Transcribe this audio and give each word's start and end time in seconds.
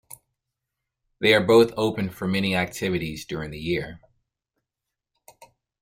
They 1.19 1.31
are 1.35 1.45
both 1.45 1.73
open 1.77 2.09
for 2.09 2.27
many 2.27 2.55
activities 2.55 3.23
during 3.23 3.51
the 3.51 3.59
year. 3.59 3.99